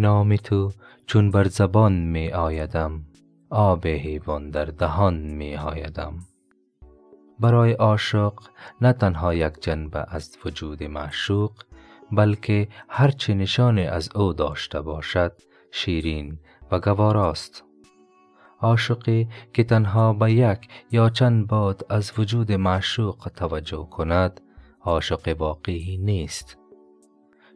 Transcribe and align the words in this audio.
نام 0.00 0.36
تو 0.36 0.72
چون 1.06 1.30
بر 1.30 1.48
زبان 1.48 1.92
می 1.92 2.28
آیدم. 2.28 3.02
آب 3.50 3.86
حیوان 3.86 4.50
در 4.50 4.64
دهان 4.64 5.14
می 5.14 5.56
آیدم. 5.56 6.18
برای 7.40 7.72
عاشق 7.72 8.32
نه 8.80 8.92
تنها 8.92 9.34
یک 9.34 9.52
جنبه 9.60 10.06
از 10.08 10.38
وجود 10.44 10.82
معشوق 10.82 11.52
بلکه 12.12 12.68
هر 12.88 13.10
چه 13.10 13.34
نشانی 13.34 13.86
از 13.86 14.16
او 14.16 14.32
داشته 14.32 14.80
باشد 14.80 15.32
شیرین 15.70 16.38
و 16.70 16.80
گواراست. 16.80 17.64
عاشقی 18.60 19.28
که 19.52 19.64
تنها 19.64 20.12
به 20.12 20.32
یک 20.32 20.68
یا 20.90 21.08
چند 21.08 21.46
باد 21.46 21.86
از 21.90 22.12
وجود 22.18 22.52
معشوق 22.52 23.30
توجه 23.36 23.88
کند 23.90 24.40
عاشق 24.80 25.36
واقعی 25.38 25.98
نیست. 25.98 26.58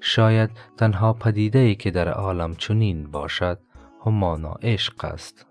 شاید 0.07 0.51
تنها 0.77 1.13
پدیده 1.13 1.59
ای 1.59 1.75
که 1.75 1.91
در 1.91 2.09
عالم 2.09 2.55
چنین 2.55 3.11
باشد 3.11 3.59
همانا 4.07 4.53
عشق 4.63 5.05
است. 5.05 5.47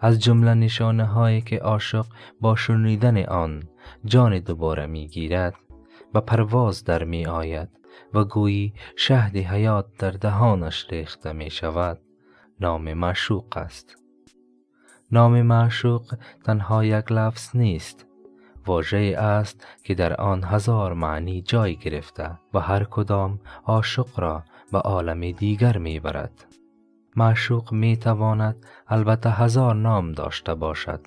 از 0.00 0.18
جمله 0.18 0.54
نشانه 0.54 1.04
هایی 1.04 1.40
که 1.40 1.58
عاشق 1.58 2.06
با 2.40 2.56
شنیدن 2.56 3.24
آن 3.24 3.62
جان 4.04 4.38
دوباره 4.38 4.86
می 4.86 5.06
گیرد 5.06 5.54
و 6.14 6.20
پرواز 6.20 6.84
در 6.84 7.04
می 7.04 7.26
آید 7.26 7.68
و 8.14 8.24
گویی 8.24 8.74
شهد 8.96 9.36
حیات 9.36 9.86
در 9.98 10.10
دهانش 10.10 10.86
ریخته 10.90 11.32
می 11.32 11.50
شود 11.50 12.00
نام 12.60 12.94
معشوق 12.94 13.56
است. 13.56 13.96
نام 15.12 15.42
معشوق 15.42 16.14
تنها 16.44 16.84
یک 16.84 17.12
لفظ 17.12 17.56
نیست 17.56 18.06
واژه 18.66 19.14
است 19.18 19.66
که 19.84 19.94
در 19.94 20.14
آن 20.14 20.44
هزار 20.44 20.92
معنی 20.92 21.42
جای 21.42 21.76
گرفته 21.76 22.38
و 22.54 22.60
هر 22.60 22.84
کدام 22.84 23.40
عاشق 23.64 24.20
را 24.20 24.42
به 24.72 24.78
عالم 24.78 25.30
دیگر 25.30 25.78
می 25.78 26.00
برد 26.00 26.44
معشوق 27.16 27.72
می 27.72 27.96
تواند 27.96 28.66
البته 28.88 29.30
هزار 29.30 29.74
نام 29.74 30.12
داشته 30.12 30.54
باشد 30.54 31.00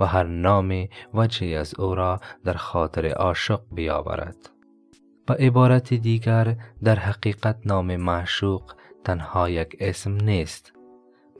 و 0.00 0.06
هر 0.06 0.24
نام 0.24 0.88
وجهی 1.14 1.56
از 1.56 1.80
او 1.80 1.94
را 1.94 2.20
در 2.44 2.52
خاطر 2.52 3.06
عاشق 3.06 3.60
بیاورد. 3.72 4.36
به 5.26 5.34
عبارت 5.34 5.94
دیگر 5.94 6.56
در 6.82 6.98
حقیقت 6.98 7.56
نام 7.66 7.96
معشوق 7.96 8.74
تنها 9.04 9.50
یک 9.50 9.76
اسم 9.80 10.12
نیست 10.12 10.72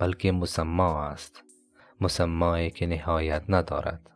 بلکه 0.00 0.32
مسما 0.32 1.04
است 1.04 1.44
مسمایی 2.00 2.70
که 2.70 2.86
نهایت 2.86 3.42
ندارد. 3.48 4.13